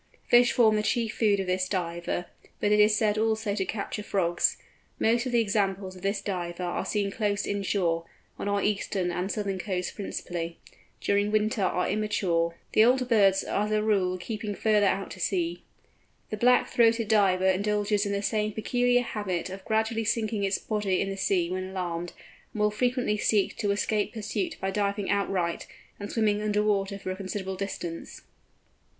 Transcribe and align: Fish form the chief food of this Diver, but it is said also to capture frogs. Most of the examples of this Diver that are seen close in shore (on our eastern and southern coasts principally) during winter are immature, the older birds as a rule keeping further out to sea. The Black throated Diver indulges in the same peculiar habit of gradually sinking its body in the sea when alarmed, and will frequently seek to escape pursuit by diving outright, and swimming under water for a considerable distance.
Fish 0.27 0.51
form 0.51 0.77
the 0.77 0.81
chief 0.81 1.13
food 1.13 1.39
of 1.39 1.45
this 1.45 1.69
Diver, 1.69 2.25
but 2.59 2.71
it 2.71 2.79
is 2.79 2.95
said 2.95 3.19
also 3.19 3.53
to 3.53 3.63
capture 3.63 4.01
frogs. 4.01 4.57
Most 4.99 5.27
of 5.27 5.31
the 5.31 5.39
examples 5.41 5.95
of 5.95 6.01
this 6.01 6.21
Diver 6.23 6.57
that 6.57 6.63
are 6.63 6.85
seen 6.87 7.11
close 7.11 7.45
in 7.45 7.61
shore 7.61 8.05
(on 8.39 8.47
our 8.47 8.63
eastern 8.63 9.11
and 9.11 9.31
southern 9.31 9.59
coasts 9.59 9.91
principally) 9.91 10.57
during 11.01 11.29
winter 11.31 11.61
are 11.61 11.87
immature, 11.87 12.55
the 12.71 12.83
older 12.83 13.05
birds 13.05 13.43
as 13.43 13.69
a 13.71 13.83
rule 13.83 14.17
keeping 14.17 14.55
further 14.55 14.87
out 14.87 15.11
to 15.11 15.19
sea. 15.19 15.61
The 16.31 16.37
Black 16.37 16.67
throated 16.71 17.07
Diver 17.07 17.45
indulges 17.45 18.03
in 18.03 18.11
the 18.11 18.23
same 18.23 18.53
peculiar 18.53 19.03
habit 19.03 19.51
of 19.51 19.63
gradually 19.65 20.03
sinking 20.03 20.43
its 20.43 20.57
body 20.57 20.99
in 20.99 21.11
the 21.11 21.15
sea 21.15 21.51
when 21.51 21.69
alarmed, 21.69 22.13
and 22.53 22.59
will 22.63 22.71
frequently 22.71 23.17
seek 23.17 23.55
to 23.57 23.69
escape 23.69 24.13
pursuit 24.15 24.57
by 24.59 24.71
diving 24.71 25.11
outright, 25.11 25.67
and 25.99 26.11
swimming 26.11 26.41
under 26.41 26.63
water 26.63 26.97
for 26.97 27.11
a 27.11 27.15
considerable 27.15 27.55
distance. 27.55 28.23